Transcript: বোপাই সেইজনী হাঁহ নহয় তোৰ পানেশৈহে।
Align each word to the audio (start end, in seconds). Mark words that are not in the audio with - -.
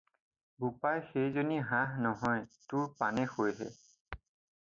বোপাই 0.61 1.01
সেইজনী 1.09 1.59
হাঁহ 1.71 1.91
নহয় 2.05 2.41
তোৰ 2.71 2.87
পানেশৈহে। 3.01 3.71